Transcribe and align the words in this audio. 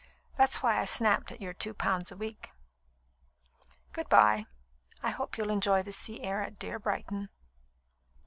That's 0.35 0.63
why 0.63 0.79
I 0.79 0.85
snapped 0.85 1.31
at 1.31 1.41
your 1.41 1.53
two 1.53 1.75
pounds 1.75 2.11
a 2.11 2.17
week. 2.17 2.49
Good 3.93 4.09
bye. 4.09 4.47
I 5.03 5.11
hope 5.11 5.37
you'll 5.37 5.51
enjoy 5.51 5.83
the 5.83 5.91
sea 5.91 6.21
air 6.21 6.41
at 6.41 6.57
dear 6.57 6.79
Brighton." 6.79 7.29